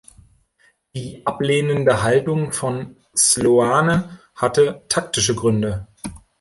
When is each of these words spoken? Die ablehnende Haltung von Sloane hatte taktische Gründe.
Die 0.95 1.21
ablehnende 1.27 2.01
Haltung 2.01 2.51
von 2.51 2.95
Sloane 3.15 4.17
hatte 4.33 4.81
taktische 4.89 5.35
Gründe. 5.35 5.85